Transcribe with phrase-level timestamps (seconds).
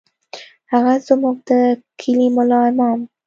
[0.71, 1.49] هغه زموږ د
[1.99, 3.07] کلي ملا امام و.